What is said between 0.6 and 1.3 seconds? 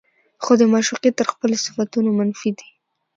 د معشوقې تر